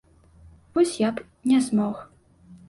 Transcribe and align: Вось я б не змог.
Вось 0.77 0.93
я 1.07 1.11
б 1.19 1.27
не 1.53 1.61
змог. 1.67 1.95